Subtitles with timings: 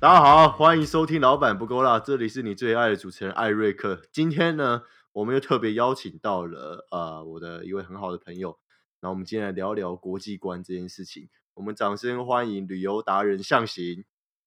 [0.00, 4.00] 大家好，欢迎收听《老板不够辣》，这里是你最爱的主持人艾瑞克。
[4.12, 8.60] 今天呢，我们又特别邀请到了呃我的一位很好的朋友，
[9.00, 11.28] 那我们今天来聊聊国际观这件事情。
[11.54, 14.04] 我们掌声欢迎旅游达人向行。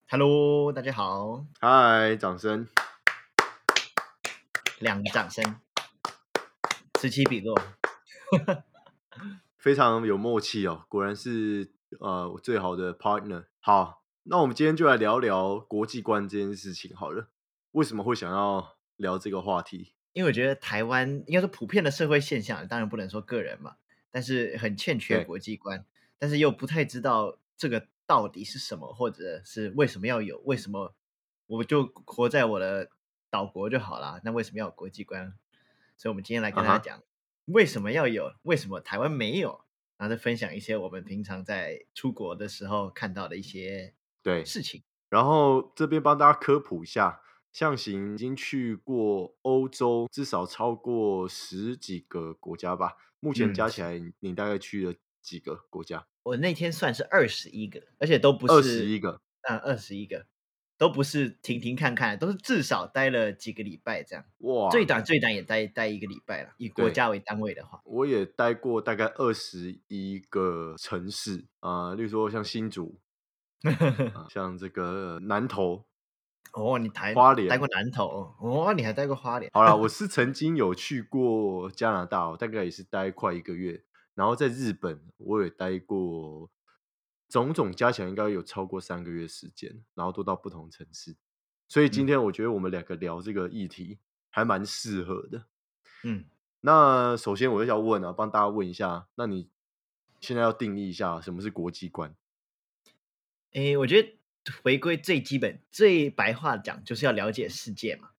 [0.07, 2.65] Hello，大家好，嗨，掌声！
[4.79, 5.57] 两个掌声，
[6.93, 7.59] 此起彼落。
[9.57, 13.47] 非常有默契哦，果然是呃我最好的 partner。
[13.59, 17.29] 好，那我们今天就来聊聊国际观这件事情好了。
[17.71, 19.93] 为什么会想要聊这个话题？
[20.13, 23.77] 因为我觉得台湾应该说普遍的社会现象，当然不能说个人嘛，
[24.11, 25.85] 但是很欠缺对国际观，
[26.19, 30.93] 但是又不太知道这个到底是什么，或者是为什么要有，为什么
[31.47, 32.89] 我就活在我的
[33.31, 35.33] 岛国就好啦，那为什么要有国际观？
[35.97, 37.01] 所以我们今天来跟大家讲
[37.45, 39.63] 为什么要有，为什么台湾没有，
[39.97, 44.83] 然后再分享一些我们平常在出国的时候看到的一些对，事情。
[45.09, 52.93] 然后这边帮大家科普一下，象形已经去过欧洲至少超过十几个国家吧。
[53.19, 56.07] 目前嗯加起来，你大概去了几个国家？
[56.23, 60.25] 我那天算是二十一个，而且都不是二十一个，嗯，二十一个，
[60.77, 64.69] 都不是停停看看，都是至少待了几个礼拜这样，哇！
[64.69, 66.53] 最短最短也待待一个礼拜了。
[66.57, 72.99] 以国家为单位的话，我也待过大概二十一个城市啊、例如说像新竹
[74.13, 75.85] 啊、像这个南投。
[76.53, 83.85] 哦，你台花莲待过南投，哦，你还待过花莲，好了，我 是曾经有去过加拿大、哦，大概也是待快一个月。
[84.15, 86.49] 然后在日本，我也待过，
[87.29, 91.15] 种种加起来应该有超过三个月时间，然后都到不同城市。
[91.69, 95.45] 所以今嗯天我觉得我们两个聊这个议题还蛮适合的。
[96.03, 96.25] 嗯，
[96.59, 99.49] 那首先我就要问啊，帮大家问一下，那你
[100.19, 102.13] 现在要定义一下什么是国际观？
[103.51, 104.17] 诶，我觉得
[104.63, 108.11] 回归最基本、最白话讲，就是要了解世界嘛。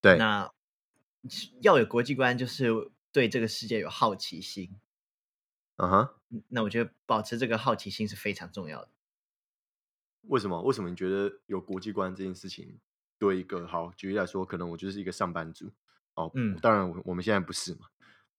[0.00, 0.52] 对，那
[1.62, 2.70] 要有国际观，就是
[3.12, 4.78] 对这个世界有好奇心。
[5.76, 8.88] 嗯哼，嗯那我觉得保持这个好奇心是非常重要的。
[10.22, 10.60] 为什么？
[10.62, 12.80] 为什么你觉得有国际观这件事情
[13.18, 15.70] 对一个好举例来说，可能我就是一个上班族
[16.14, 17.86] 哦，嗯当然我我们现在不是嘛。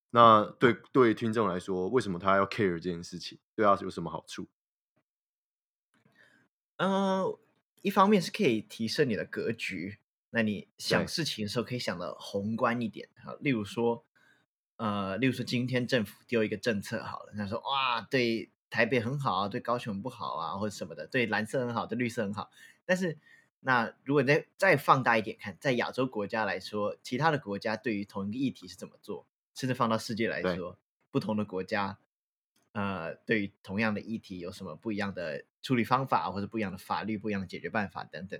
[0.09, 3.39] 那对对于听众来说，为什么他要 care 这件事情？
[3.55, 4.47] 对他有什么好处？
[6.77, 7.39] 呃，
[7.81, 9.97] 一方面是可以提升你的格局，
[10.29, 13.35] 那你想事情的时候可以想的宏观一点哈。
[13.39, 14.05] 例如说，
[14.77, 22.51] 呃，例如说今天政府丢一个政策好了，他说哇，对台北很好啊，对高雄不好啊，或者什么的，对蓝色很好，对绿色很好。
[22.85, 23.17] 但是
[23.61, 30.77] 那如果再再放大一点看，在亚洲国家来说，其他的国家对于同一个议题是怎么做，甚至放到世界来说，
[31.09, 31.97] 不同的国家。
[32.77, 38.39] 呃，对于同样的议题有什么不一样的处理方法，或者不一样的法律、不一样的解决办法等等。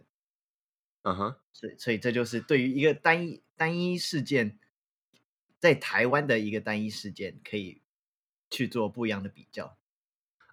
[1.02, 4.60] 嗯哼，所以，所以这就是对于一个单一单一事件，
[5.58, 7.82] 在台湾的一个单一事件，可以
[8.52, 9.76] 去做不一样的比较。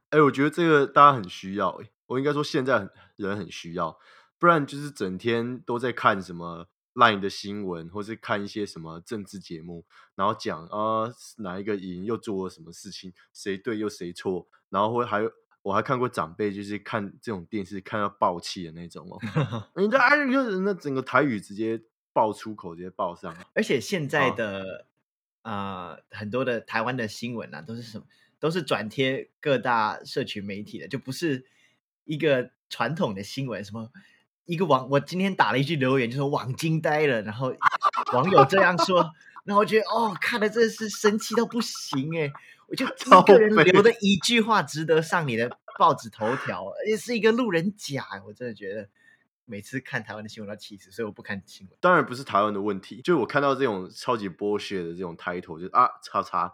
[0.08, 4.00] 哎、我觉得这个大家很需要、欸，我应该说现在很人很需要，
[4.38, 9.84] 不然就是整天都在看什么 Line 的新闻，或是看一些什么政治节目，
[10.14, 19.18] 然后讲啊、哪一个赢又做了什么事情，谁对又谁错，然后会还有我还看过长辈就是看这种电视看到爆气的那种哦，
[19.76, 24.86] 你这哎就是那整个台语直接爆出口，直接爆上， 而且现在啊的、
[25.42, 28.06] 呃很多的台湾的新闻啊，都是什么？
[28.38, 31.46] 都是转贴各大社群媒体的，就不是
[32.04, 33.64] 一个传统的新闻。
[33.64, 33.90] 什么
[34.46, 37.54] 一个网，我今天打了一句留言，就说网惊呆了，然后
[38.12, 39.10] 网友这样说，
[39.44, 42.32] 然后我觉得哦，看的真的是生气到不行哎！
[42.66, 48.88] 我就 超一个人悲留的一句话值得上你的报纸头条，而且是一个路人甲，我真的觉得
[49.44, 51.76] 每次看台湾的新闻都要气死，所以我不看新闻。
[51.80, 56.52] 当然不是台湾的问题，就我看到这种超级剥削的这种 title，就是啊，叉叉，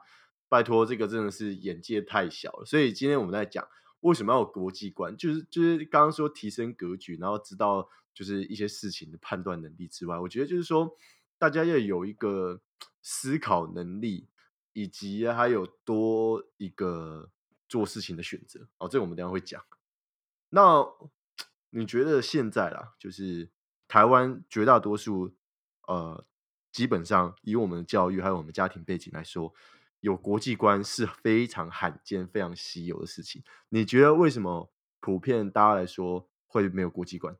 [0.48, 2.64] 拜托，这个真的是眼界太小了。
[2.64, 3.66] 所以今天我们在讲
[4.00, 10.96] 为什么要有国际观，就是就是刚刚说提升格局，然后知道就是一些事情的判断能力之外，我觉得就是说
[11.38, 12.60] 大家要有一个
[13.02, 14.28] 思考能力，
[14.72, 17.30] 以及还有多一个
[17.68, 18.68] 做事情的选择。
[18.78, 19.62] 哦，这个我们等下会讲。
[20.50, 20.86] 那
[21.70, 23.48] 你觉得现在啦，就是
[23.86, 25.34] 台湾绝大多数
[25.86, 26.24] 呃，
[26.72, 29.54] 基本上以我们的教育还有我们家庭背景来说，
[30.00, 33.42] 有国际观是非常罕见、非常稀有的事情。
[33.68, 37.36] 你觉得为什么普遍大家来说会没有国际观？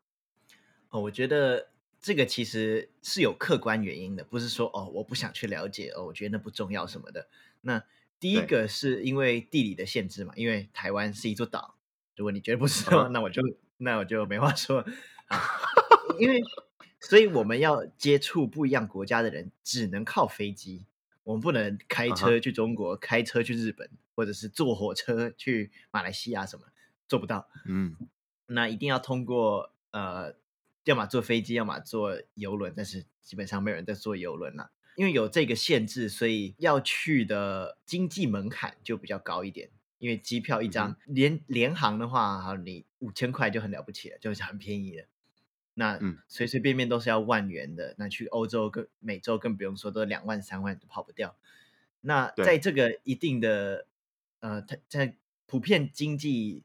[0.91, 1.71] 哦，我觉得
[2.01, 7.29] 这个其实是有客观原因的，不是说哦我不想去了解哦，我觉得那不重要什么的。
[7.61, 7.83] 那
[8.19, 11.77] 第一个是因为地理的限制嘛，因为台湾是一座岛，
[12.17, 13.43] 如果你觉得不是的话，嗯那我就
[13.79, 14.85] 那我就没话说
[15.29, 15.41] 啊，
[16.19, 16.43] 因为
[16.99, 20.85] 所以我们要接触不一样国家的人，只能靠飞机，
[21.31, 26.67] 我们不能开车去中国，开车去日本，或者是坐火车去马来西亚什么，
[27.07, 27.49] 做不到。
[27.67, 27.95] 嗯，
[28.47, 30.35] 那一定要通过呃，
[30.85, 39.71] 要么坐飞机，要么坐游轮，但是基本上没有人在坐游轮了，因为有这个限制，所以要去的经济门槛就比较高一点。
[39.99, 45.07] 因为机票一张，联联航的话，好，你五千块就很了不起了，就是很便宜了。
[45.75, 51.37] 那嗯随随便便都是要万元的，那去欧洲跟美洲更不用说，都两万三万都跑不掉。
[52.03, 53.87] 那在这个一定的
[54.41, 55.15] 呃，它在
[55.47, 56.63] 普遍经济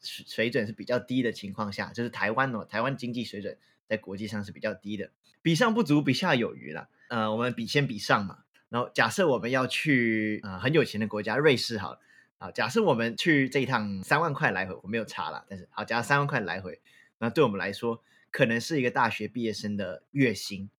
[0.00, 5.10] 水水准是比较低的情况下，就是台湾哦，台湾经济水准在国际上是比较低的，
[5.42, 6.88] 比上不足，比下有余啦。
[7.08, 8.44] 呃，我们比先比上嘛。
[8.70, 12.00] 然后假设我们要去呃很有钱的国家，瑞士好了，
[12.38, 16.80] 啊，假设我们去这一趟三万块来回，我没有查啦，但是好，假设三万块来回，
[17.18, 18.00] 那对我们来说，
[18.30, 20.70] 可能是一个大学毕业生的月薪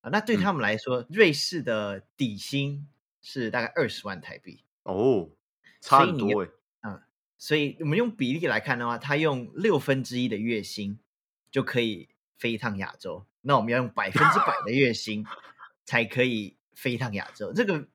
[0.00, 0.10] 啊。
[0.10, 2.86] 那对嗯他们来说，瑞士的底薪
[3.20, 4.62] 是大概二十万台币。
[4.82, 5.30] 哦，
[5.80, 6.46] 差很多
[6.80, 7.00] 哎，
[7.36, 10.98] 所以我们用比例来看的话，他用六分之一的月薪
[11.50, 13.26] 就可以飞一趟亚洲。
[13.42, 15.24] 那我们要用百分之百的月薪
[15.84, 17.88] 才可以飞一趟亚洲，这个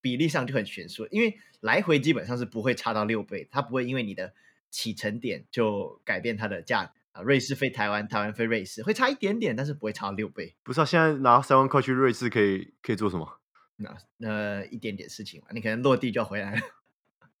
[0.00, 4.32] 比例上就很悬殊，因为来回基本上是不会差到六倍，它不会因为你的
[4.70, 7.22] 起程点就改变它的价啊。
[7.22, 10.54] 瑞士飞台湾，台湾飞瑞士会差一点点，但是不会差六倍。
[10.62, 13.40] 不是啊，现在拿三万块去瑞士可以可以做什么？
[13.76, 16.60] 那呃一点点事情嘛，你可能落地就要回来了。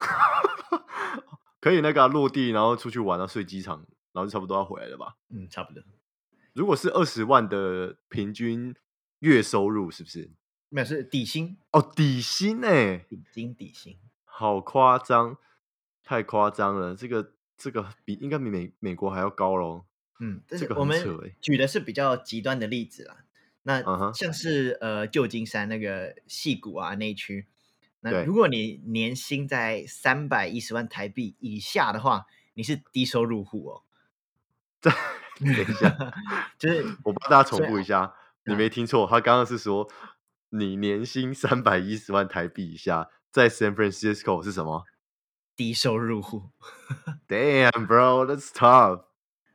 [1.60, 5.16] 可以那个啊、落地，然后出去玩，然后睡机场，然后就差不多要回来了吧？
[5.30, 5.82] 嗯，差不多。
[6.52, 8.74] 如果是二十万的平均
[9.20, 10.30] 月收入，是不是？
[10.68, 13.96] 没有是底薪，哦，底薪哎、底薪，底薪。
[14.24, 15.38] 好夸张，
[16.02, 16.94] 太夸张了！
[16.96, 17.32] 这个
[17.64, 19.86] 这个比应该比美美国还要高喽。
[20.20, 21.02] 嗯，但这个是我们
[21.40, 23.24] 举的是比较极端的例子啦。
[23.62, 27.46] 那像是呃旧金山那个戏谷啊那一区，
[28.00, 33.82] 那如果你年薪在三百一十万台币以下的话，你是低收入户哦。
[34.82, 34.90] 这
[35.40, 35.96] 等一下，
[36.58, 38.14] 就是我帮大家重复一下，
[38.44, 39.90] 你嗯没听错，他刚刚是说
[40.50, 44.84] 你年薪三百一十万台币以下，在 San Francisco 是什么
[45.56, 46.50] 低收入户？
[47.28, 49.04] Damn, bro, that's tough，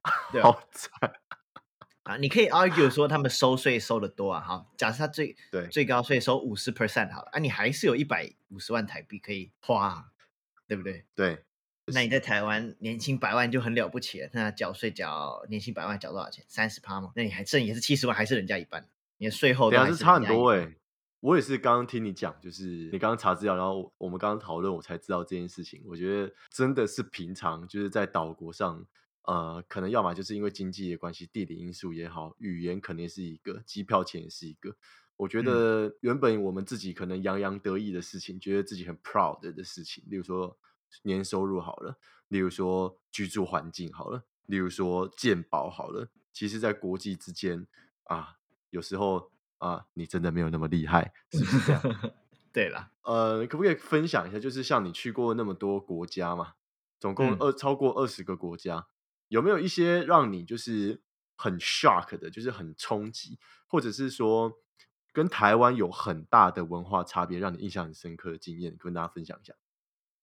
[0.31, 0.41] 对？
[0.41, 0.91] 好惨。
[2.03, 10.05] 啊，你可以 argue 说他们收税收的多啊，哈，假设他最对最高税收五十 percent 好了，啊，你还是有一百五十万台币可以花啊，
[10.67, 11.05] 对不对？
[11.13, 11.43] 对，
[11.85, 16.43] 那你在台湾年薪百万就很了不起了，那缴税缴年薪百万缴多少钱？
[16.47, 20.67] 三十趴嘛，那你还剩也是七十万，还是人家一半，你的税后都还是差很多哎、
[21.21, 25.83] 我也是刚刚听你讲，就是你刚刚查资料，然后我们刚刚讨论，我才知道这件事情。
[25.85, 28.85] 我觉得真的是平常就是在岛国上，
[29.23, 34.75] 呃，可能要么就是因为经济的关系，地理因素也好，语言肯定是一个，机票钱也是一个。
[35.17, 40.57] 我觉嗯得原本我们自己可能洋洋得意的事情，觉得自己很 proud 的事情，例如说
[41.03, 41.97] 年收入好了，
[42.29, 47.67] 例如说居住环境好了，例如说健保好了，其实在国际之间
[48.05, 48.37] 啊，
[48.69, 49.29] 有时候
[49.59, 51.81] 啊，你真的没有那么厉害，是不是这样？
[52.51, 56.53] 对啦，呃，可不可以分享一下，就是像你去过那么多国家嘛，
[56.99, 58.87] 总共嗯二、超过二十个国家，
[59.27, 61.01] 有没有一些让你就是
[61.37, 63.37] 很 shock 的，就是很冲击，
[63.67, 64.59] 或者是说
[65.13, 69.53] 跟台湾有很大的文化差别，让你印象很深刻的经验，跟大家分享一下？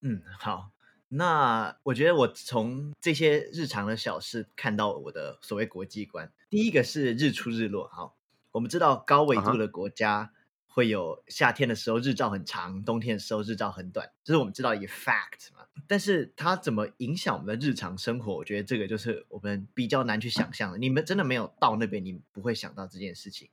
[0.01, 0.71] 嗯，好。
[1.09, 6.33] 那我觉得我从这些日常的小事看到我的所谓国际观。
[6.49, 7.87] 第一个是日出日落。
[7.87, 8.16] 好，
[8.57, 10.31] 我们知道高纬度的国家
[10.65, 15.67] 会有夏天的时候日照很长，冬天的时候日照很短，这是我们知道一个 fact 嘛。
[15.85, 18.35] 但是它怎么影响我们的日常生活？
[18.35, 20.79] 我觉得这个就是我们比较难去想象的。
[20.79, 23.47] 你们真的没有到那边，你不会想到这件事情。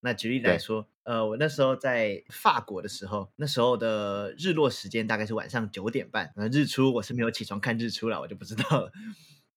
[0.00, 8.92] 那举例来对说，呃，我那时候在法国的时候，那时候的日落时间大概是晚上九点半，那日出我是没有起床看日出了，我就不知道了。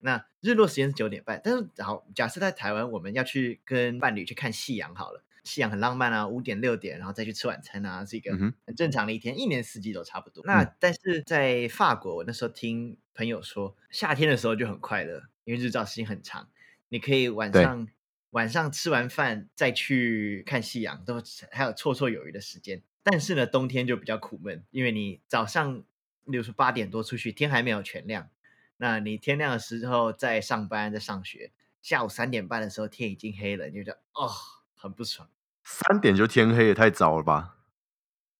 [0.04, 10.44] 那日落时间是九点半，但是好，假设在台湾我们要去跟伴侣去看夕阳好了，夕阳很浪漫啊，五点六点，然后再去吃晚餐啊，是一个很正常的一天，一年四季都差不多。
[10.44, 16.50] 那但是在法国，我那时候听朋友说，夏天的时候就很快乐，因为日照时间很长，
[16.90, 17.88] 你可以晚上
[18.32, 21.14] 晚上吃完饭再去看夕阳，都
[21.50, 22.82] 还有绰绰有余的时间。
[23.02, 25.82] 但是呢，冬天就比较苦闷，因为你早上，
[26.26, 28.28] 例如说八点多出去，天还没有全亮，
[28.76, 34.30] 那你天亮的时候在上班在上学，下午三点半的时候天已经黑了，你就觉得哦
[34.74, 35.28] 很不爽，
[35.62, 37.58] 三点就天黑也太早了吧？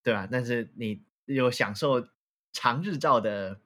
[0.02, 2.06] 对啊、但是你有享受
[2.52, 3.60] 长日照的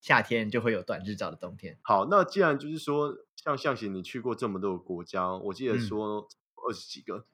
[0.00, 1.78] 夏天就会有短日照的冬天。
[1.82, 6.28] 好，那既然就是说，像象形你去过这么多个国家，我记得嗯说
[6.66, 7.26] 二十几个，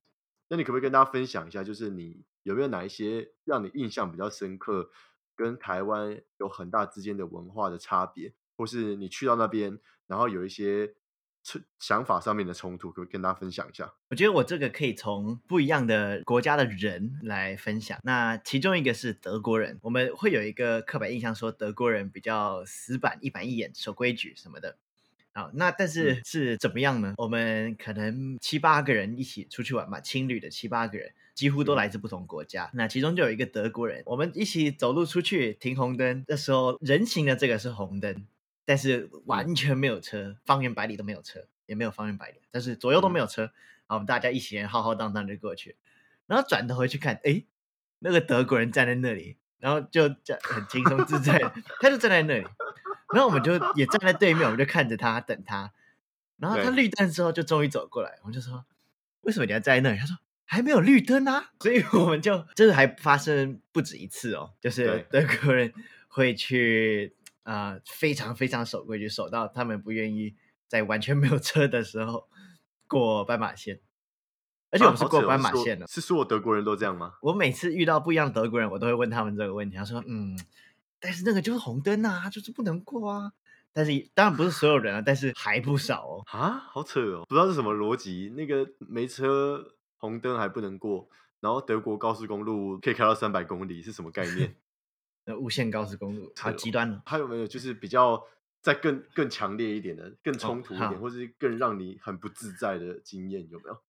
[0.48, 4.90] 那你可不可以跟大家分享一下，就是你有没有哪一些让你印象比较深刻，
[5.36, 10.92] 跟台湾有很大之间的文化的差别，或是你去到那边，然后有一些
[11.42, 13.90] 冲想法上面的冲突，可以跟大家分享一下？
[14.10, 17.98] 我觉得我这个可以从不一样的国家的人来分享。
[18.02, 24.76] 那其中一个是德国人，我们会有一个刻板印象，说德国人比较死板、一板一眼、守规矩什么的。
[25.32, 27.14] 好，那但是嗯是怎么样呢？
[27.16, 32.68] 我们可能七八个人一起出去玩嘛，青旅的七八个人，几乎都嗯来自不同国家。
[32.74, 38.26] 那其中就有一个德国人，我们一起走路出去停红灯的时候，人行的这个是红灯，
[38.70, 43.42] 但是完全没有车，方圆百里都没有车，也没有方圆百里，但是左右都没有车。
[43.42, 45.74] 然后我们大家一起人浩浩荡荡就过去，
[46.28, 47.42] 然后转头回去看，哎，
[47.98, 52.46] 那个德国人站在那里，然后就这样很轻松自在地，他就站在那里，
[53.12, 55.72] 然后我们就 也站在对面，我们就看着他等他，
[56.36, 58.64] 然后他绿灯之后就终于走过来，我们就说
[59.22, 59.98] 为什么你要站在那里？
[59.98, 65.72] 他说还没有绿灯啊，所以我们就这个还发生不止一次哦，就是德国人
[66.06, 70.34] 会去啊、呃非常非常守规矩，守到他们不愿意
[70.68, 72.28] 在完全没有车的时候
[72.86, 73.80] 过斑马线，
[74.70, 75.86] 而且我们是过斑马线的。
[75.86, 77.14] 是所有德国人都这样吗？
[77.22, 79.76] 我每次遇到不一样的德国人，我都会问他们这个问题。
[79.76, 80.38] 他说：“嗯，
[80.98, 83.32] 但是那个就是红灯啊，就是不能过啊。”
[83.72, 86.22] 但是当然不是所有人啊，但是还不少哦。
[86.26, 88.32] 啊，好扯哦，不知道是什么逻辑。
[88.36, 94.56] 那个没车红灯还不能过，然后德国高速公路可以开到三百公里，是什么概念？
[95.24, 97.02] 那无限高速公路好极端了。
[97.06, 98.22] 还有没有就是比较
[98.60, 103.82] 再更更强烈一点的、更冲突一点，或是更让你很不自在的经验有没有？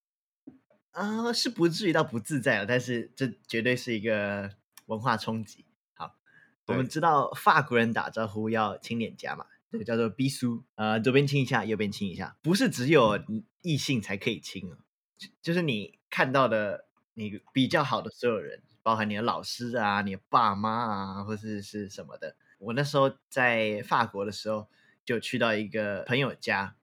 [0.91, 4.51] 啊、是不至于到不自在了，但是这绝对是一个
[4.87, 5.63] 文化冲击。
[5.93, 6.17] 好，
[6.65, 13.17] 我们知道法国人打招呼要亲脸颊嘛，这个叫做逼苏，呃，左边亲一下，右边亲一下，不是只有
[13.61, 14.79] 异性才可以亲啊，
[15.17, 22.35] 就就是你看到的你比较好的所有人，包含你的老师啊、你的爸妈啊，或是是什么的。
[22.59, 24.67] 我那时候在法国的时候，
[25.03, 26.75] 就去到一个朋友家，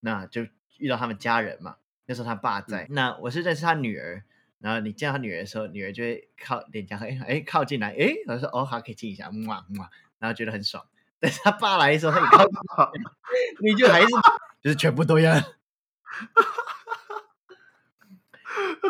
[0.00, 0.46] 那就
[0.78, 1.76] 遇到他们家人嘛。
[2.06, 4.24] 那时候他爸在，那我是认识他女儿。
[4.60, 10.84] 然后你见到他女儿的时候，女儿就会靠脸颊，哎哎靠近来，哎，然后说哦好，可以亲一下，哇哇，然后觉得很爽。
[11.20, 12.44] 但是他爸来的时候，他也靠
[12.92, 13.02] 近
[13.60, 14.06] 你， 你就还是
[14.60, 15.34] 就是全部都要。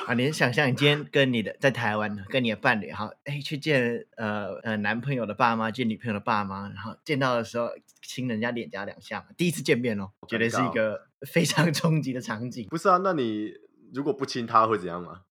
[0.06, 7.70] 啊，你想象你今天跟你的在台湾跟你的伴侣，哈，哎，去见呃呃男朋友的爸妈，见女朋友的爸妈，然后见到的时候
[8.02, 12.66] 亲人家脸颊两下，第一次见面哦，绝对是一个非常 冲击的场景。
[12.68, 13.52] 不是啊，那你
[13.92, 15.22] 如果不亲他会怎样吗？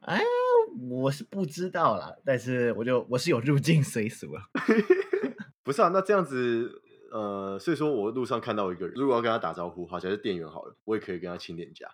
[0.00, 0.20] 哎，
[0.90, 4.42] 我是不知道啦，但是我就我是有入境随俗了。
[5.62, 11.86] 不是啊，那这样子，呃，所以说我路上看到一个人，如果要跟他打招呼，好像是店员好了，我也可以跟他亲脸颊。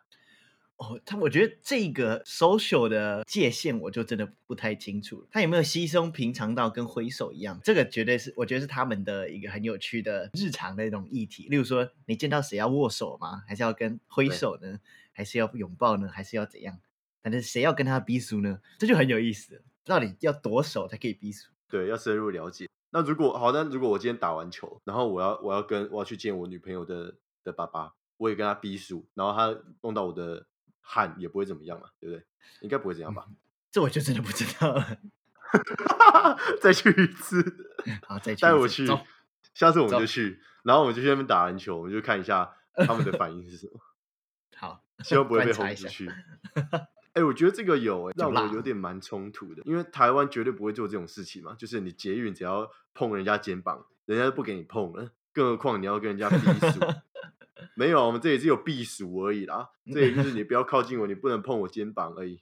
[0.76, 7.60] 哦，他我觉得这个 social 的界限我就真的不太清楚了，他有没有稀松平常到跟挥手一样？
[7.62, 11.46] 这个绝对是我觉得是他们的一个很有趣的日常的一种议题。
[11.48, 13.44] 例如说，你见到谁要握手吗？
[13.46, 14.80] 还是要跟挥手呢？
[15.12, 16.08] 还是要拥抱呢？
[16.08, 16.80] 还是要怎样？
[17.22, 18.60] 反正谁要跟他逼熟呢？
[18.78, 19.62] 这就很有意思了。
[19.84, 21.50] 到底要多熟才可以逼熟？
[21.68, 22.68] 对，要深入了解。
[22.90, 27.14] 那如果好，那如果我今天打完球，然后我要我要跟我要去见我女朋友的
[27.44, 30.46] 的爸爸，我也跟他逼数，然后他弄到我的
[30.84, 32.24] 汗也不会怎么样嘛，对不对？
[32.60, 33.26] 应该不会这样吧？
[33.72, 34.98] 这我就真的不知道了。
[36.60, 37.42] 再去一次，
[38.06, 38.86] 好，再去带我去
[39.54, 43.80] 下次我们就去，然后我们就去那边打篮球，我们就看一下他们的反应是什么，
[44.56, 46.10] 好，希望不会被轰出去。
[47.12, 56.36] 哎、我觉得这个有、欸、让我有点蛮冲突的，因为台湾绝对不会做这种事情嘛，就是你捷运只要碰人家肩膀，人家就不给你碰了，更何况你要跟人家避
[56.72, 56.80] 暑。
[57.76, 62.40] 没有，我们这里只有避暑而已啦，这里就是你不要靠近我，你不能碰我肩膀而已，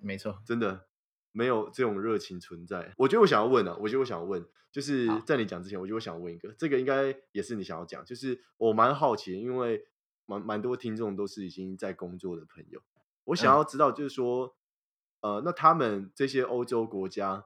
[0.00, 0.86] 没错，真的
[1.32, 2.92] 没有这种热情存在。
[2.98, 9.84] 我觉得我想要问啊，我觉得我想要问，就是在你讲之前，我觉得我想问一个，这个应该也是你想要讲，就是我蛮好奇，因为
[10.26, 12.80] 蛮蛮多听众都是已经在工作的朋友，
[13.24, 13.56] 我想嗯。
[13.56, 14.56] 要知道，就是说，
[15.20, 17.44] 呃，那他们这些欧洲国家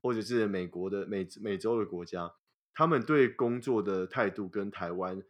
[0.00, 2.32] 或者是美国的美美洲的国家，
[2.72, 5.22] 他们对工作的态度跟台湾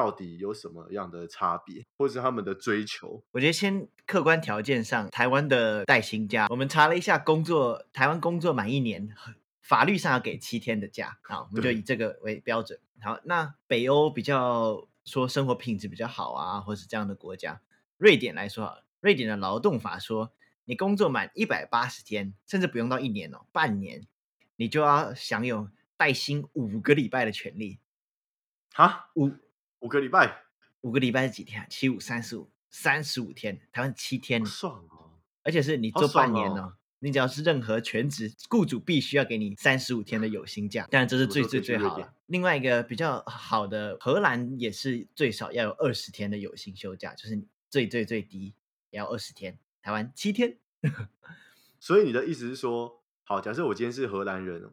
[0.00, 3.22] 到底有什么样的差别，或者是他们的追求？
[3.32, 9.14] 我觉得先客观条件上，台湾的带薪假，我们查了一下，工作台湾工作满一年，
[9.60, 12.80] 法律上要给七天的假，好，我们就以这个为标准。
[13.02, 17.60] 好，那北欧比较说生活品质比较好啊，或是这样的国家，
[17.98, 20.32] 瑞典来说瑞典的劳动法说，
[20.64, 24.06] 你工作满一百八十天，甚至不用到一年哦，半年，
[24.56, 27.78] 你就要享有带薪五个礼拜的权利。
[28.72, 29.32] 好，五
[29.80, 30.44] 五个礼拜，
[30.82, 31.66] 五个礼拜是几天啊？
[31.68, 35.10] 七五三十五，三十五天，台湾七天好，爽哦！
[35.42, 36.74] 而且是你做半年哦。
[37.02, 42.12] 你只要是任何全职，雇主必须要给你三十五天的有薪假，当然这是最最最好了。
[42.26, 48.54] 另外一个比较好的，荷兰也是最少要有二十天的有薪休假，就是最最最低
[48.90, 50.58] 也要二十天，台湾七天。
[51.78, 54.70] 所以你的意思是说，好，假设我今天是荷兰人，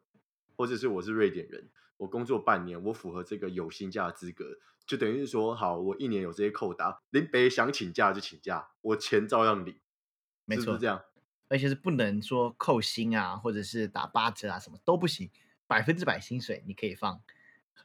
[0.58, 4.46] 或者是我是瑞典人，我工作半年，我符合这个有薪假的资格，
[4.86, 9.80] 就等于是说，好，我一年有这些扣打，林北想请假就请假，我钱照样领，
[10.46, 11.02] 没错是是这样？
[11.50, 15.30] 而且是不能说扣薪啊，或者是打八折啊，什么都不行，
[15.66, 17.22] 百分之百薪水你可以放。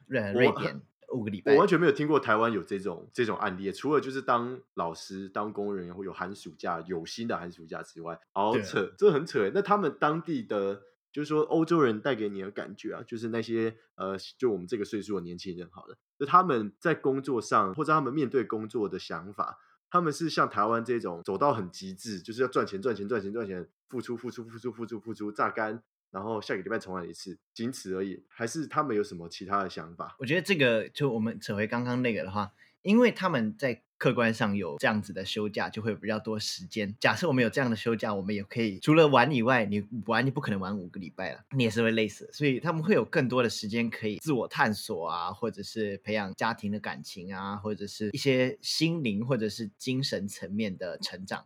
[0.05, 0.81] 瑞瑞典
[1.13, 9.51] 五个礼拜我，完全没有听过台湾有这种这种案例，除了就是当老师、当公务人员会有寒暑假、有薪的寒暑假之外，好扯，这很扯欸。
[9.53, 10.81] 那他们当地的，
[11.13, 25.83] 就是说欧洲人带给你的感觉啊，就是那些呃，就我们这个岁数的年轻人，好了，就他们在工作上或者他们面对工作的想法，他们是像台湾这种走到很极致，就是要赚钱、赚钱、赚钱、赚钱，付出、付出、付出、付出、付出，榨干。
[26.11, 28.23] 然后下个礼拜重来一次，仅此而已。
[28.27, 30.15] 还是他们有什么其他的想法？
[30.19, 32.51] 我觉得这个就我们扯回刚刚那个的话，
[32.83, 36.93] 因为他们在客观上有这样子的休假，就会有比较多时间。
[36.99, 42.29] 假设我们有这样的休假，我们也可以除了玩以外，你玩你不可能玩五个礼拜了，你也是会累死。
[42.33, 51.45] 所以他们会有更多的时间可以自我探索啊，或者是培养家庭的感情啊，或者是一些心灵或者是精神层面的成长。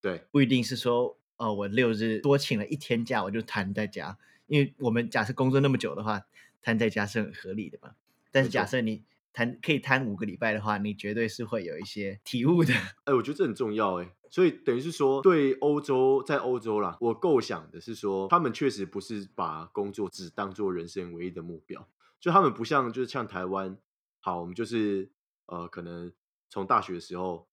[0.00, 4.16] 对，不一定是说，哦，我六日多请了一天假，我就瘫在家。
[4.46, 6.22] 因为我们假设工作那么久的话，
[6.62, 7.90] 瘫在家是很合理的嘛。
[8.32, 12.72] 但是假设你谈可以瘫五个礼拜的话，你绝对是会有一些体悟的。
[13.04, 23.78] 哎，我觉得这很重要哎，所以等于是说，对欧洲，在欧洲啦，我构想的是说，他们确实不是把工作只当做人生唯一的目标，就他们不像就是像台湾，
[24.20, 25.12] 好，我们就是
[25.46, 26.12] 呃，可能
[26.50, 27.48] 从大学的时候，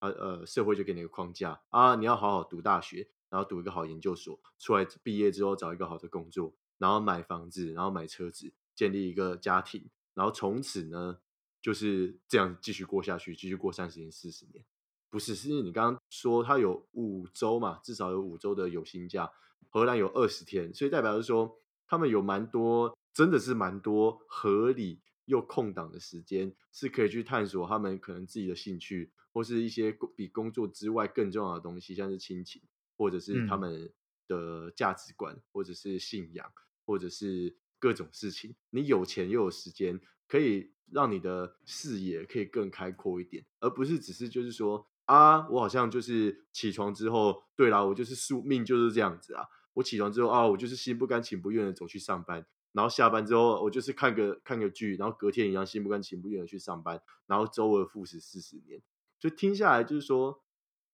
[0.00, 9.88] 呃呃，社会就给你一个框架啊，你要好好读大学，然后读一个好研究所，出来毕业之后找一个好的工作，然后买房子，然后买车子，建立一个家庭，
[10.18, 11.20] 然后从此呢，
[11.62, 14.64] 就是这样继续过下去，继续过三十年、四十年。
[15.08, 19.30] 不是，是你刚刚说他有五周嘛，至少有五周的有薪假，
[19.70, 32.60] 荷兰有二十天，所以代表是说他们有蛮多，真的是蛮多合理又空档的时间，是可以去探索他们可能自己的兴趣，或是一些工比工作之外更重要的东西，像是亲情，
[32.96, 33.92] 或者是他嗯们
[34.26, 36.52] 的价值观，或者是信仰，
[36.84, 38.54] 或者是各种事情。
[38.70, 49.44] 你有钱又有时间，可以让你的视野可以更开阔一点，而不是只是就是说啊，我好像就是起床之后，对啦，我就是宿命就是这样子啊。
[49.74, 58.82] 我起床之后啊，我就是心不甘情不愿的走去上班，然后下班之后，我就是看个看个剧，然后隔天一样心不甘情不愿的去上班，然后周而复始四十年。
[59.20, 60.42] 就听下来就是说，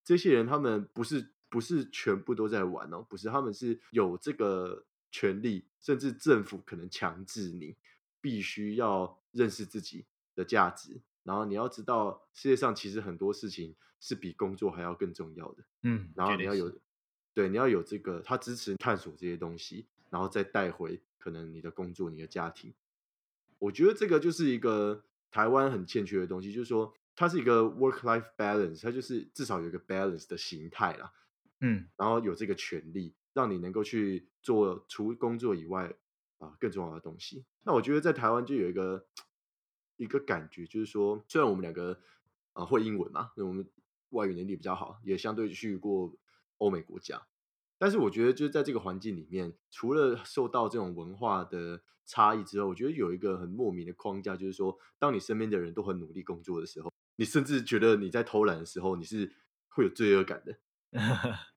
[0.05, 7.77] 这些人他们不是不是全部都在玩哦，不是，他们是有这个权利，甚至政府可能强制你
[8.21, 16.81] 必须要认识自己的价值，然后你要知道世界上其实很多事情是比工作还要更重要的，嗯，然后你要有，
[17.33, 22.75] 对，你要有这个，他支持探索这些东西，然后再带回可能你的工作、你的家庭。
[23.61, 31.13] 我觉得这个就是一个台湾很欠缺的东西，就是说它是一个 work-life balance，它就是至少有一个 balance 的形态啦，
[31.61, 35.93] 嗯，然后有这个权利，让你能够去做除工作以外
[36.39, 37.45] 啊更重要的东西。
[37.65, 39.07] 那我觉得在台湾就有一个
[39.97, 42.01] 一个感觉，就是说，虽然我们两个
[42.55, 43.69] 啊会英文嘛，我们
[44.11, 46.17] 外语能力比较好，也相对去过
[46.59, 47.27] 欧美国家，
[47.79, 59.33] 但是我觉得就是在这个环境里面，除了受到这种文化的差异之后，我觉得有一个很莫名的框架，就是说，当你身边的人都很努力工作的时候，你甚至觉得你在偷懒的时候，你是
[59.69, 60.59] 会有罪恶感的。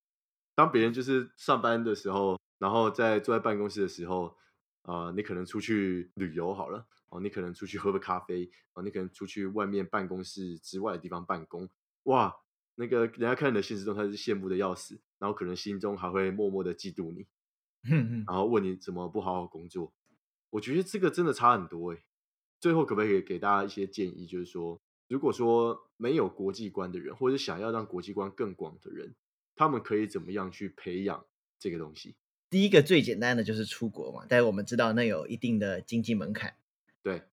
[0.57, 4.35] 当别人就是上班的时候，然后在坐在办公室的时候，
[4.81, 11.69] 啊、你可能出去旅游好了，哦，你可能出去喝个咖啡，哦，你可能出去外面办公室之外的地方办公，
[12.05, 12.35] 哇，
[12.73, 17.27] 那个人家看你的现实中他是羡慕的要死，然后可能心中还会默默的嫉妒你，
[18.25, 19.93] 然后问你怎么不好好工作。
[20.49, 22.01] 我觉得这个真的差很多诶。
[22.59, 29.13] 最后可不可以给大家一些建议，就是说，如果说没有国际观的人，或者想要让国际观更广的人，
[29.57, 31.25] 他们可以怎么样去培养
[31.59, 32.15] 这个东西？
[32.49, 36.53] 第一个最简单的就是出国嘛，但是我们知道那有一定的经济门槛。
[37.03, 37.23] 对，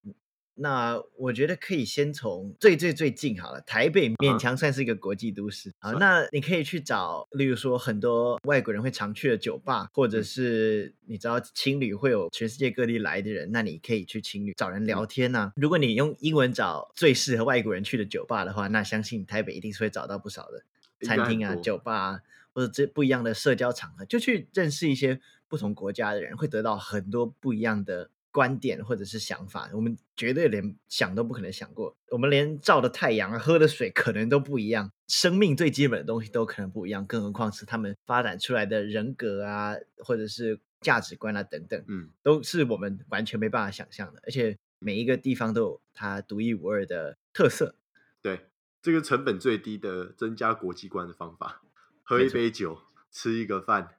[0.55, 5.71] 那我觉得可以先从最最最近好了，台北勉啊强算是一个国际都市。
[5.79, 5.91] 啊。
[5.91, 10.23] 那你可以去找，例如说很多外国人会常去的酒吧，或者嗯。
[10.23, 14.85] 是你知道青旅会有全世界各地来的人，那你可以去情侣找人嗯。
[14.85, 20.63] 聊天呐、如果你用英文找最适合外国人去的酒吧的话，那相信台北一定是会找到不少的
[21.01, 22.21] 餐厅啊、酒吧啊，
[22.53, 29.69] 或者这不一样的社交场合，就去认识一些不同国家的人，会得到很多不一样的观点或者是想法。
[29.73, 41.83] 我们绝对连想都不可能想过，我们连照的太阳啊、喝的水可能都不一样，生命最基本的东西都可能不一样，更何况是他们发展出来的人格啊，或者是价值观啊等等。
[41.87, 47.75] 嗯，都是我们完全没办法想象的，而且每一个地方都有它独一无二的特色。
[48.21, 48.47] 对，
[48.85, 51.63] 这个成本最低的增加国际观的方法，
[52.03, 53.97] 喝一杯酒，吃一个饭，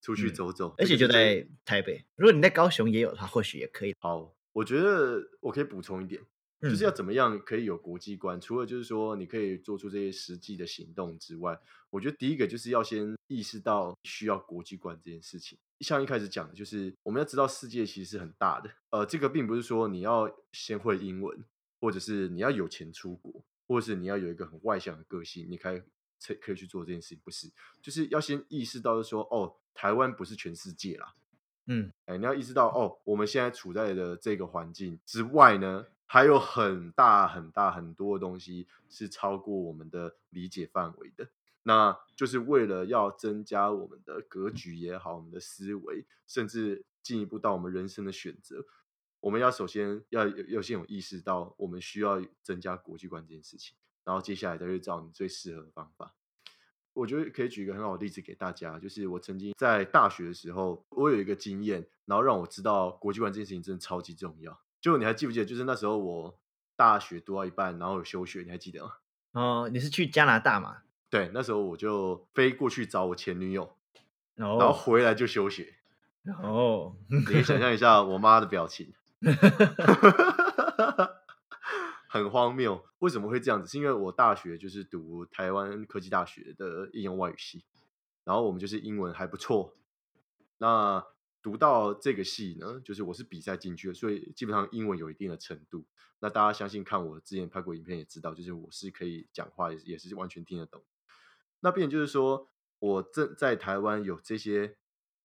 [0.00, 3.96] 出去嗯走走，而且就在台北，如果你在高雄也有的话，或许也可以。
[3.98, 6.22] 好，我觉得我可以补充一点，
[6.62, 8.40] 就是嗯要怎么样可以有国际观。
[8.40, 11.58] 除了就是说你可以做出这些实际的行动之外，
[11.90, 15.58] 我觉得第一个就是要先意识到需要国际观这件事情。
[15.80, 18.70] 像一开始讲的，就是我们要知道世界其实是很大的。
[18.90, 21.44] 呃，这个并不是说你要先会英文，
[21.80, 25.80] 或者是你要有钱出国，或者是你要有一个很外向的个性，你可以
[26.18, 27.20] 才可以去做这件事情。
[27.22, 27.48] 不是，
[27.80, 31.14] 就是要先意识到，就说，哦，台湾不是全世界啦。
[31.66, 41.28] 嗯哎，你要意识到哦，我们现在处在的这个环境之外呢，还有很大很大很多的东西是超过我们的理解范围的。
[41.62, 48.66] 那就是为了要增加我们的格局也好，我们的思维，甚至进一步到我们人生的选择，
[49.20, 56.14] 我们要首先要有要先有意识到，我们需要增加国际观这件事情，然后接下来再去找你最适合的方法。
[56.92, 64.60] 我觉得可以举一个很好的例子给大家，就是我曾经在大学的时候，我有一个经验，然后让我知道国际观这件事情真的超级重要。
[64.80, 66.40] 就你还记不记得，就是那时候我
[66.74, 68.92] 大学读到一半，然后有休学，你还记得吗？
[69.32, 70.82] 哦，你是去加拿大嘛？
[71.08, 73.76] 对，那时候我就飞过去找我前女友，
[74.34, 75.74] 然后哦回来就休学。
[76.42, 78.92] 哦，你可以想象一下我妈的表情，
[82.08, 82.84] 很荒谬。
[82.98, 83.70] 为什么会这样子？
[83.70, 87.64] 是因为我大学就是读台湾科技大学的应用外语系，
[88.24, 89.76] 然后我们就是英文还不错。
[90.58, 91.04] 那
[91.42, 95.86] 读到这个系呢，就是我是比赛进去的，所以基本上英文有一定的程度。
[96.18, 100.82] 那大家相信看我之前拍过影片也知道，就是我是可以讲话，也是也是完全听得懂。
[101.60, 104.76] 那变就是说我正在台湾有这些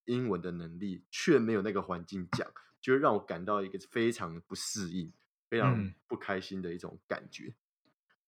[0.06, 2.50] 英文的能力，却没有那个环境讲，
[2.86, 5.12] 就会让我感到一个非常不适应、
[5.50, 7.56] 非常嗯不开心的一种感觉。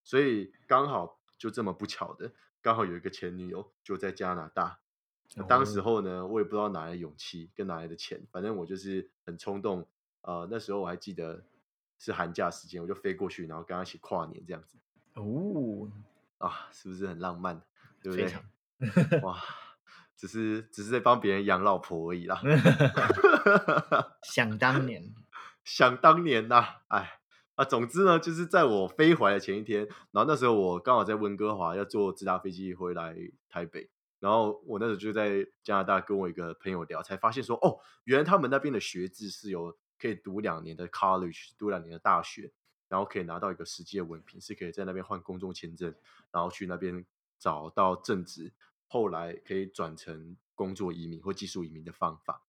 [0.03, 4.79] 所以刚好就这么不巧的，刚好有一个前女友就在加拿大。
[5.47, 9.87] 当时哦候呢，我也不知道哪来的勇气跟哪来的钱，反正我就是很冲动。
[10.21, 11.43] 呃，那时候我还记得
[11.99, 14.79] 是寒假时间，我就飞过去，然后跟她一起跨年这样子
[15.13, 15.87] 哦，
[16.39, 17.61] 啊，是不是很浪漫？
[18.01, 19.21] 对不对？
[19.21, 19.39] 哇，
[20.15, 22.41] 只是只是在帮别人养老婆而已啦。
[24.23, 25.13] 想当年，
[25.63, 27.19] 想当年呐、哎
[27.55, 33.15] 啊，总之呢，就是在我飞回来的前一天，然后那时候我刚好在温哥华要坐直达飞机回来
[33.49, 42.51] 台北，然后我那时候就在加拿大跟我一个朋友聊，才发现说，哦，原来他们那边的学制是有可以读两年的 college，读两年的大学，
[42.87, 45.95] 然后可以拿到一个实际的文凭，是可以在那边换工作签证，
[46.31, 47.03] 然后去那边
[47.39, 48.53] 找到正职，
[48.87, 52.43] 后来可以转成工作移民或技术移民的方法。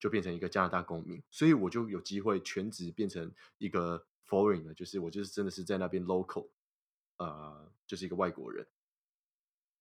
[0.00, 6.48] 就变成一个加拿大公民，所以我就有机会全职变成一个 foreign 的，就是我就是真的是在那边 local，
[7.18, 8.66] 呃，就是一个外国人。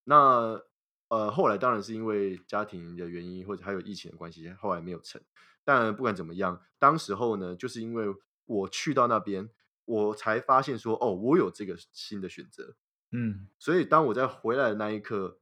[0.04, 0.62] 那
[1.08, 5.22] 呃，后来当然是因为家庭的原因，或者还有疫情的关系，后来没有成。
[5.64, 8.06] 但不管怎么样，当时候呢，就是因为
[8.46, 9.50] 我去到那边，
[9.86, 12.76] 我才发现说，哦，我有这个新的选择。
[13.12, 15.40] 嗯所以当我在回来的那一刻，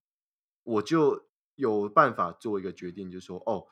[0.64, 3.68] 我就有办法做一个决定，就是说，哦，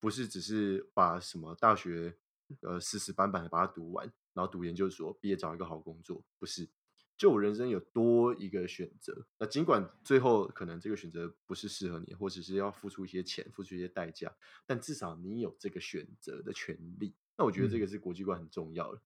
[0.00, 2.16] 不是只是把什么大学
[2.60, 6.68] 呃死死板板的把它读完，然后读研究所，毕业找一个好工作，不是，
[7.16, 9.26] 就我人生有多一个选择。
[9.38, 14.34] 那尽管最后可能这个选择不是适合你，或者是要付出一些钱，付出一些代价，
[14.66, 17.14] 但至少你有这个选择的权利。
[17.36, 19.00] 那我觉得这个是国际观很重要的。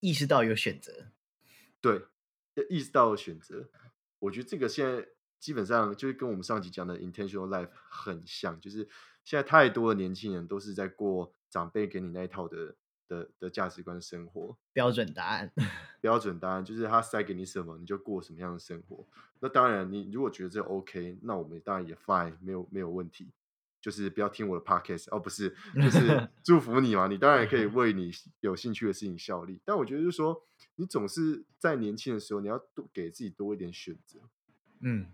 [0.00, 1.12] 意识到有选择，
[1.80, 2.06] 对，
[2.54, 3.70] 要意识到选择，
[4.18, 8.88] 我觉得这个现在基本上就是跟我们上集讲的 intentional life 很像，就是
[9.24, 12.74] 现在太多的年轻人都是在过长辈给你那一套的
[13.08, 15.52] 的的价值观生活，标准答案。
[16.00, 19.06] 标准答案就是他塞给你什么，你就过什么样的生活。
[19.40, 23.30] 那当然，你如果觉得这 OK，那我们当然也 fine，没有没有问题。
[23.80, 27.08] 就是不要听我的 podcast 哦，不是，就是 祝福你嘛。
[27.08, 30.40] 你当然可以 为你有兴趣的事情效力，但我觉得就是说，
[30.76, 34.20] 你总是在年轻的时候，你要多给自己多一点选择，
[34.78, 35.08] 嗯，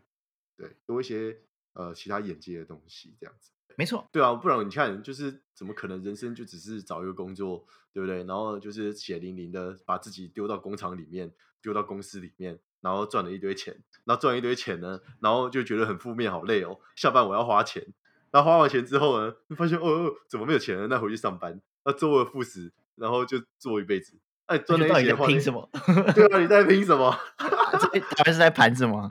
[0.55, 1.38] 对，多一些
[1.73, 3.53] 呃其他眼界的东西，这样子。
[3.76, 8.24] 没错，对啊，不然你看，就是怎么可能人生就只是找一个工作，对不对？
[8.24, 16.81] 然后就是血淋淋的把自己丢到工厂里面，丢到公司里面，然后赚了一堆钱，然后赚一堆钱呢，然后就觉得很负面，好累哦。
[16.96, 17.87] 下班我要花钱，
[18.33, 20.88] 然后花完钱之后呢，发现哦哦，怎么没有钱了？
[20.88, 24.14] 那回去上班，那周而复始，然后就做一辈子。
[24.46, 25.68] 哎，赚那些钱拼什么？
[26.14, 27.14] 对啊，你在拼什么？
[27.37, 29.09] 他们是在盘什么？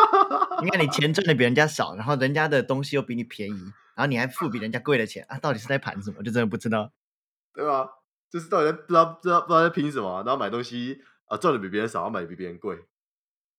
[0.62, 3.72] 你看你钱赚的比人家少，然后人家的东西又比你便宜。
[3.96, 5.38] 然后你还付比人家贵的钱啊？
[5.38, 6.22] 到底是在盘什么？
[6.22, 6.92] 就真的不知道，
[7.54, 7.88] 对吧？
[8.30, 10.22] 就是到底在不知道不知道不知道在拼什么？
[10.24, 12.84] 然后买东西啊，赚的比别人少，买的比别人贵，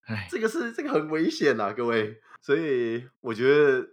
[0.06, 2.22] 哎，这个是这个很危险呐，各位。
[2.42, 3.90] 所以我觉得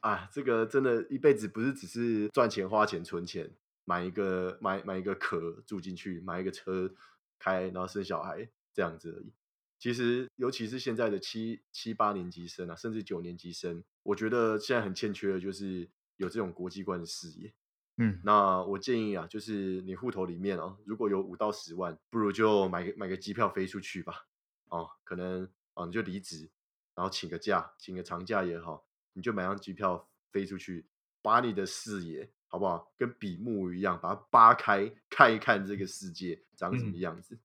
[0.00, 3.50] 啊，这个真的一辈子不是只是赚钱、花钱、存钱，
[3.84, 6.92] 买一个买买一个壳住进去，买一个车
[7.38, 9.32] 开，然后生小孩这样子而已。
[9.80, 17.54] 其实，尤其是现在的七七八年级生啊，甚至九年级生，我觉得现在很欠缺的就是有这种国际观的视野。
[17.96, 24.26] 嗯，那我建议啊，就是你户头里面啊，如果有五到十万，不如就买个买个机票飞出去吧。
[24.66, 26.50] 哦，可能啊，你就离职，
[26.94, 30.86] 然后请个假，请个长假也好，你就买张机票飞出去，
[31.22, 37.38] 把你的视野好不好，跟比目鱼一样，把它扒开，看一看这个世界长什么样子。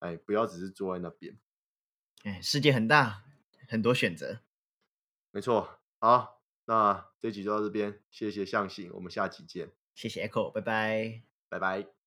[0.00, 1.34] 哎，不要只是坐在那边。
[2.24, 3.24] 哎，世界很大，
[3.68, 4.40] 很多选择。
[5.30, 9.70] 没错，好，那这集就到这边，谢谢象形，我们下集见。
[9.94, 11.99] 谢谢 Echo，拜拜，拜拜。